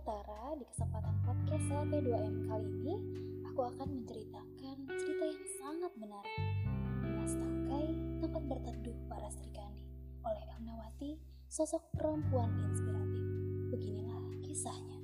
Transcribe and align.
Utara, 0.00 0.56
di 0.56 0.64
kesempatan 0.64 1.12
podcast 1.28 1.66
LP2M 1.68 2.48
kali 2.48 2.72
ini, 2.72 2.96
aku 3.44 3.68
akan 3.68 4.00
menceritakan 4.00 4.76
cerita 4.96 5.24
yang 5.28 5.44
sangat 5.60 5.92
menarik. 6.00 6.40
Mas 7.04 7.36
Tangkai, 7.36 7.84
tempat 8.24 8.42
berteduh 8.48 8.96
para 9.12 9.28
Sri 9.28 9.52
Kandi, 9.52 9.84
oleh 10.24 10.44
Elnawati, 10.56 11.20
sosok 11.52 11.84
perempuan 11.92 12.48
inspiratif. 12.64 13.24
Beginilah 13.76 14.24
kisahnya. 14.40 14.99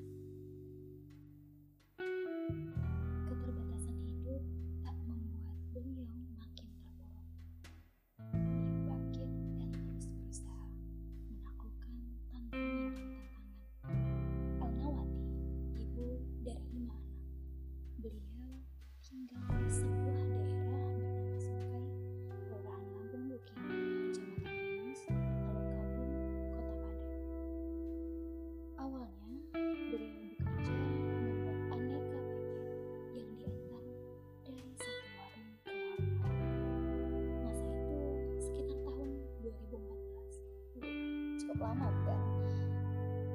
Cukup 41.56 41.72
lama 41.72 41.88
bukan? 41.88 42.20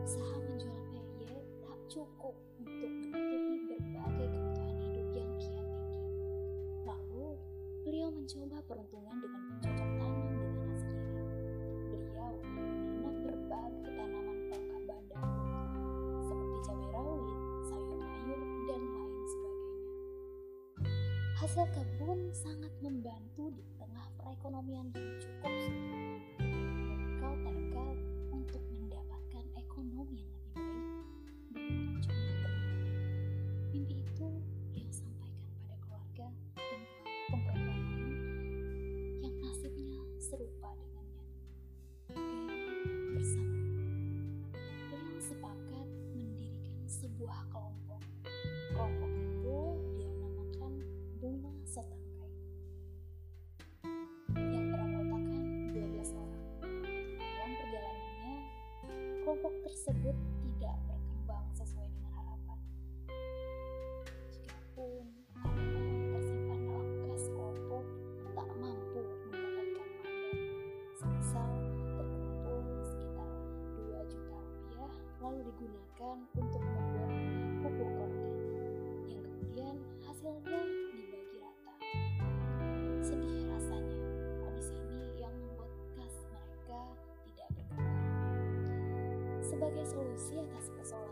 Usaha 0.05 0.37
menjual 0.45 0.77
peye 0.93 1.41
tak 1.65 1.79
cukup 1.89 2.37
untuk 2.61 2.91
menutupi 3.01 3.57
berbagai 3.65 4.27
kebutuhan 4.29 4.77
hidup 4.77 5.09
yang 5.17 5.31
kian 5.41 5.65
tinggi. 5.73 6.05
Lalu, 6.85 7.27
beliau 7.81 8.13
mencoba 8.13 8.61
peruntungan 8.69 9.17
dengan 9.25 9.41
mencocok 9.49 9.89
tanam 9.97 10.37
dengan 10.37 10.65
hasil 10.69 10.93
diri. 11.01 11.25
Beliau 11.89 12.33
menanam 12.45 13.15
berbagai 13.25 13.89
tanaman 13.89 14.37
pangka 14.53 14.77
bandang 14.85 15.29
seperti 16.21 16.57
cabai 16.61 16.89
rawit, 16.93 17.39
sayur 17.73 17.97
mayur, 17.97 18.41
dan 18.69 18.81
lain 18.85 19.23
sebagainya. 19.25 19.89
Hasil 21.41 21.65
kebun 21.73 22.19
sangat 22.37 22.73
membantu 22.85 23.49
di 23.49 23.65
tengah 23.81 24.05
perekonomian 24.21 24.93
yang 24.93 25.09
sebuah 47.21 47.53
kelompok. 47.53 48.01
Kelompok 48.73 49.11
itu 49.13 49.57
dia 49.93 50.09
namakan 50.09 50.73
Bunga 51.21 51.53
Setangkai 51.69 52.33
yang 54.41 54.65
beranggotakan 54.73 55.21
12 55.69 56.17
orang. 56.17 56.45
Dalam 57.13 57.51
perjalanannya, 57.61 58.37
kelompok 59.21 59.53
tersebut 59.69 60.17
tidak 60.17 60.75
berkembang 60.89 61.45
sesuai 61.53 61.87
dengan 61.93 62.11
harapan. 62.17 62.59
Jikapun 64.33 65.05
tanaman 65.37 65.97
tersimpan 66.17 66.59
dalam 66.65 66.89
kas 67.05 67.25
kelompok 67.37 67.85
tak 68.33 68.49
mampu 68.57 69.01
mendapatkan 69.29 69.89
mandat, 69.93 70.37
semisal 70.97 71.53
terkumpul 72.01 72.65
sekitar 72.81 73.29
2 73.77 74.09
juta 74.09 74.37
rupiah 74.41 74.89
lalu 75.21 75.45
digunakan 75.53 76.17
untuk 76.33 76.61
membuat 76.65 77.20
pupuk 77.61 77.93
organik 77.93 78.41
yang 79.05 79.21
kemudian 79.21 79.75
hasilnya 80.01 80.61
dibagi 80.97 81.37
rata. 81.37 81.73
Sedih 83.05 83.45
rasanya 83.53 84.01
kondisi 84.41 84.73
ini 84.73 85.21
yang 85.21 85.33
membuat 85.37 85.69
kas 85.93 86.15
mereka 86.33 86.81
tidak 87.29 87.49
berkembang. 87.53 88.09
Sebagai 89.45 89.85
solusi 89.85 90.41
atas 90.41 90.73
persoalan 90.73 91.10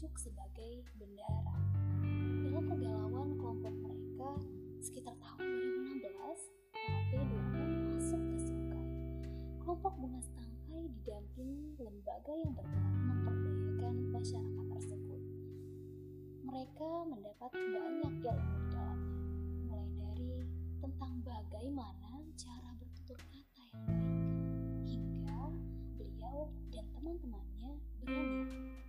ditunjuk 0.00 0.32
sebagai 0.32 0.80
bendara. 0.96 1.60
Dalam 2.40 2.64
pergalauan 2.72 3.36
kelompok 3.36 3.74
mereka 3.84 4.32
sekitar 4.80 5.12
tahun 5.20 5.44
2016, 6.00 6.08
LP2M 6.88 7.68
masuk 8.00 8.20
ke 8.32 8.36
Sungai. 8.40 8.88
Kelompok 9.60 9.92
Bunga 10.00 10.24
Tangkai 10.24 10.88
didampingi 10.88 11.76
lembaga 11.76 12.32
yang 12.32 12.48
bergerak 12.56 12.96
memperdayakan 12.96 13.94
masyarakat 14.08 14.66
tersebut. 14.72 15.22
Mereka 16.48 16.90
mendapat 17.04 17.50
banyak 17.52 18.14
ilmu 18.24 18.56
mulai 19.68 19.88
dari 20.00 20.48
tentang 20.80 21.12
bagaimana 21.28 22.24
cara 22.40 22.72
bertutur 22.80 23.20
kata 23.28 23.64
yang 23.68 23.84
baik, 23.92 24.96
hingga 24.96 25.40
beliau 26.00 26.48
dan 26.72 26.88
teman-temannya 26.88 27.76
berani 28.00 28.79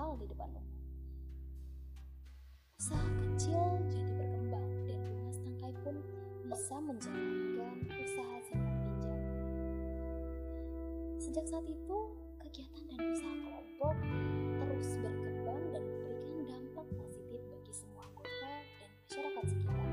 hal 0.00 0.16
di 0.16 0.24
depan 0.32 0.48
umum. 0.56 0.64
Usaha 2.80 3.04
kecil 3.20 3.60
jadi 3.92 4.12
berkembang 4.16 4.68
dan 4.88 4.98
Bunga 5.04 5.28
Tangkai 5.36 5.72
pun 5.84 5.96
bisa 6.48 6.76
menjalankan 6.80 7.84
usaha 8.00 8.36
simpan 8.48 8.76
pinjam. 8.80 9.20
Sejak 11.20 11.44
saat 11.52 11.68
itu, 11.68 11.98
kegiatan 12.40 12.82
dan 12.88 13.00
usaha 13.12 13.34
kelompok 13.44 13.96
terus 14.64 14.88
berkembang 15.04 15.62
dan 15.68 15.82
memberikan 15.84 16.38
dampak 16.48 16.86
positif 16.96 17.40
bagi 17.52 17.72
semua 17.76 18.08
anggota 18.08 18.52
dan 18.80 18.90
masyarakat 19.04 19.44
sekitar. 19.52 19.88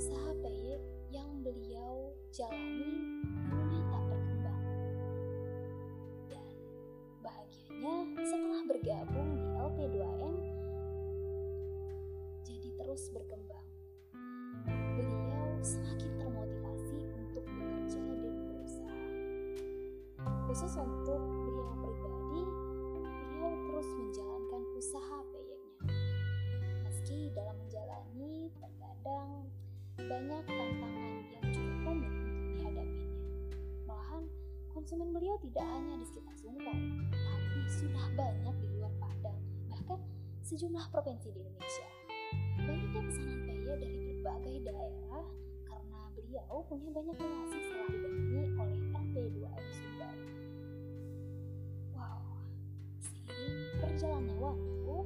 Usaha 0.00 0.30
PY 0.40 0.80
yang 1.12 1.30
beliau 1.44 2.08
jalani 2.32 2.73
Khusus 20.64 20.80
untuk 20.80 21.20
beliau 21.44 21.76
pribadi, 21.76 22.40
beliau 22.96 23.52
terus 23.68 23.84
menjalankan 24.00 24.62
usaha 24.72 25.18
peyeknya. 25.28 25.76
Meski 26.88 27.28
dalam 27.36 27.52
menjalani 27.60 28.48
terkadang 28.56 29.44
banyak 30.00 30.44
tantangan 30.48 31.12
yang 31.36 31.44
cukup 31.52 31.76
rumit 31.84 32.12
untuk 32.16 32.48
dihadapinya. 32.56 33.12
Malahan 33.84 34.24
konsumen 34.72 35.12
beliau 35.12 35.36
tidak 35.44 35.68
hanya 35.68 36.00
di 36.00 36.06
sekitar 36.08 36.32
Sungai, 36.32 36.80
tapi 37.12 37.60
sudah 37.68 38.06
banyak 38.16 38.54
di 38.56 38.66
luar 38.72 38.92
Padang, 39.04 39.40
bahkan 39.68 40.00
sejumlah 40.48 40.88
provinsi 40.88 41.28
di 41.28 41.44
Indonesia. 41.44 41.88
Banyaknya 42.64 43.00
pesanan 43.04 43.40
peye 43.44 43.68
dari 43.68 43.98
berbagai 44.00 44.56
daerah 44.64 45.28
karena 45.68 46.00
beliau 46.16 46.64
punya 46.64 46.88
banyak 46.88 47.16
relasi 47.20 47.58
setelah 47.68 47.88
didampingi 47.92 48.44
oleh 48.56 48.78
LP2M 48.96 49.64
Sumbar. 49.76 50.16
Berjalannya 54.04 54.36
waktu, 54.36 54.96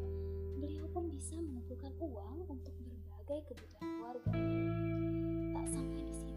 beliau 0.59 0.87
pun 0.91 1.07
bisa 1.07 1.39
mengumpulkan 1.39 1.95
uang 2.03 2.51
untuk 2.51 2.75
berbagai 2.83 3.47
kebutuhan 3.47 3.87
keluarga. 3.95 4.33
Tak 5.55 5.67
sampai 5.71 6.03
di 6.03 6.15
situ, 6.19 6.35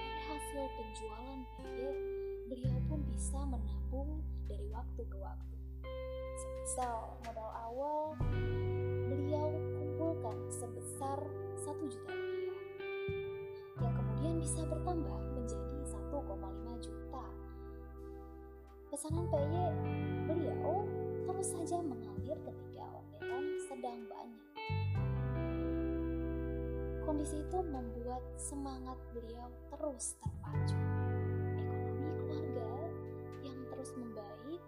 dari 0.00 0.24
hasil 0.24 0.64
penjualan 0.72 1.40
peye, 1.60 1.92
beliau 2.48 2.80
pun 2.88 3.04
bisa 3.12 3.44
menabung 3.44 4.24
dari 4.48 4.64
waktu 4.72 5.02
ke 5.04 5.16
waktu. 5.20 5.56
Semisal 6.40 7.20
modal 7.28 7.50
awal 7.68 8.16
beliau 9.12 9.52
kumpulkan 9.76 10.36
sebesar 10.48 11.28
1 11.60 11.92
juta 11.92 12.08
rupiah 12.08 12.60
yang 13.84 13.92
kemudian 13.92 14.40
bisa 14.40 14.64
bertambah 14.64 15.20
menjadi 15.36 15.76
1,5 15.92 16.24
juta. 16.88 17.24
Pesanan 18.88 19.28
PY 19.28 19.60
beliau 20.24 20.95
terus 21.36 21.52
saja 21.52 21.84
mengalir 21.84 22.32
ketika 22.48 22.80
orderan 22.96 23.44
sedang 23.68 24.00
banyak. 24.08 24.44
Kondisi 27.04 27.44
itu 27.44 27.60
membuat 27.60 28.24
semangat 28.40 28.96
beliau 29.12 29.52
terus 29.68 30.16
terpacu. 30.16 30.80
Ekonomi 31.60 32.08
keluarga 32.24 32.72
yang 33.44 33.58
terus 33.68 33.90
membaik 34.00 34.62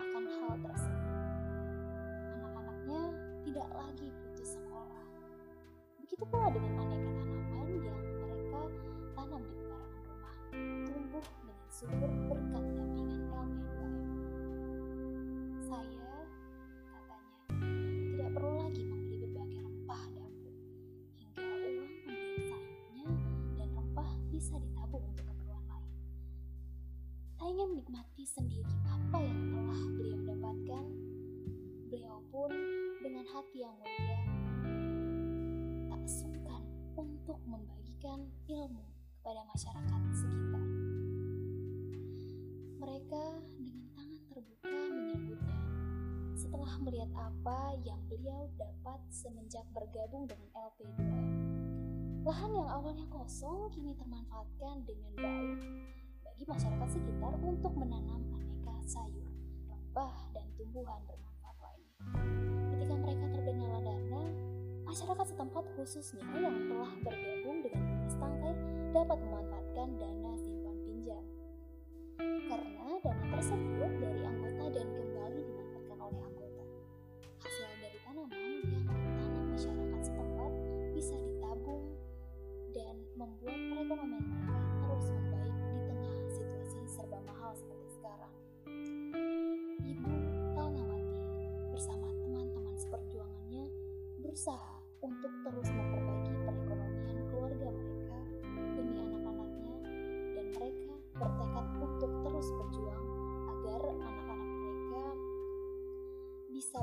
akan 0.00 0.24
hal 0.24 0.52
tersebut. 0.64 1.12
Anak-anaknya 2.32 3.02
tidak 3.44 3.68
lagi 3.76 4.08
putus 4.08 4.56
sekolah. 4.56 5.04
Begitu 6.00 6.24
pula 6.24 6.48
dengan 6.48 6.80
aneka 6.80 6.89
menikmati 27.90 28.22
sendiri 28.22 28.70
apa 28.86 29.18
yang 29.18 29.50
telah 29.50 29.82
beliau 29.98 30.20
dapatkan, 30.22 30.86
beliau 31.90 32.22
pun 32.30 32.54
dengan 33.02 33.26
hati 33.26 33.66
yang 33.66 33.74
mulia 33.82 34.18
tak 35.90 36.02
sungkan 36.06 36.62
untuk 36.94 37.42
membagikan 37.50 38.30
ilmu 38.46 38.86
kepada 39.18 39.42
masyarakat 39.42 40.00
sekitar. 40.14 40.66
Mereka 42.78 43.24
dengan 43.58 43.86
tangan 43.98 44.22
terbuka 44.30 44.70
menyambutnya 44.94 45.58
setelah 46.38 46.72
melihat 46.86 47.10
apa 47.18 47.74
yang 47.82 47.98
beliau 48.06 48.46
dapat 48.54 49.02
semenjak 49.10 49.66
bergabung 49.74 50.30
dengan 50.30 50.46
LP2M. 50.54 51.26
Lahan 52.22 52.54
yang 52.54 52.70
awalnya 52.70 53.06
kosong 53.10 53.66
kini 53.74 53.98
termanfaatkan 53.98 54.86
dengan 54.86 55.10
baik 55.18 55.89
bagi 56.40 56.56
masyarakat 56.56 56.88
sekitar 56.96 57.36
untuk 57.44 57.68
menanam 57.76 58.24
aneka 58.32 58.72
sayur, 58.88 59.28
rempah, 59.68 60.16
dan 60.32 60.48
tumbuhan 60.56 60.96
bermanfaat 61.04 61.56
lainnya. 61.60 62.00
Ketika 62.72 62.94
mereka 62.96 63.26
tergenala 63.28 63.78
dana, 63.84 64.24
masyarakat 64.88 65.26
setempat 65.36 65.64
khususnya 65.76 66.24
yang 66.40 66.56
telah 66.64 66.92
bergabung 67.04 67.60
dengan 67.60 67.82
Dinas 67.92 68.16
Tangkai 68.16 68.56
dapat 68.88 69.18
memanfaatkan 69.20 69.88
dana 70.00 70.32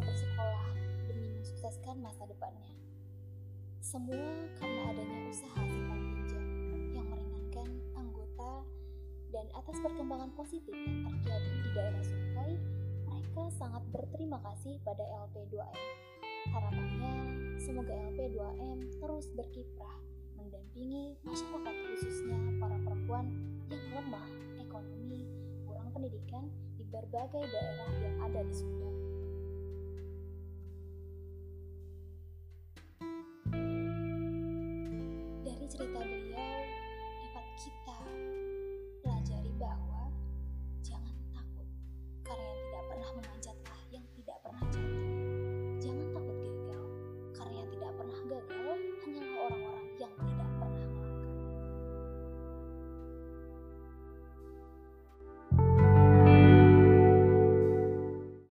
bersekolah 0.01 0.67
demi 1.09 1.27
mensukseskan 1.37 1.97
masa 2.01 2.23
depannya. 2.29 2.73
Semua 3.81 4.19
karena 4.59 4.81
adanya 4.91 5.19
usaha 5.31 5.61
simpan 5.63 5.99
pinjam 6.11 6.43
yang 6.91 7.07
meringankan 7.07 7.69
anggota 7.95 8.67
dan 9.31 9.47
atas 9.55 9.77
perkembangan 9.79 10.31
positif 10.35 10.75
yang 10.75 11.07
terjadi 11.07 11.51
di 11.63 11.69
daerah 11.71 12.03
Sungai, 12.03 12.51
mereka 13.07 13.43
sangat 13.55 13.83
berterima 13.95 14.43
kasih 14.43 14.75
pada 14.83 15.03
LP2M. 15.27 15.79
Harapannya, 16.51 17.13
semoga 17.63 17.95
LP2M 17.95 18.77
terus 18.99 19.25
berkiprah 19.39 19.97
mendampingi 20.35 21.15
masyarakat 21.23 21.75
khususnya 21.87 22.37
para 22.59 22.77
perempuan 22.83 23.25
yang 23.71 23.83
lemah 23.95 24.27
ekonomi, 24.59 25.25
kurang 25.63 25.89
pendidikan 25.95 26.45
di 26.75 26.83
berbagai 26.91 27.43
daerah 27.49 27.91
yang 28.03 28.15
ada 28.19 28.41
di 28.43 28.53
Sunda 28.53 29.06